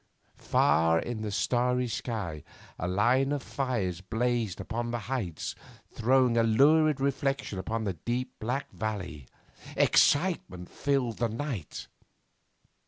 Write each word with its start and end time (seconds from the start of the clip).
Far 0.39 0.97
in 0.97 1.21
the 1.21 1.29
starry 1.29 1.87
sky 1.87 2.43
a 2.79 2.87
line 2.87 3.31
of 3.31 3.43
fires 3.43 4.01
blazed 4.01 4.59
upon 4.59 4.89
the 4.89 4.97
heights, 5.01 5.53
throwing 5.91 6.37
a 6.37 6.43
lurid 6.43 6.99
reflection 6.99 7.59
above 7.59 7.85
the 7.85 7.93
deep 7.93 8.33
black 8.39 8.71
valley. 8.71 9.27
Excitement 9.77 10.69
filled 10.69 11.17
the 11.19 11.29
night. 11.29 11.85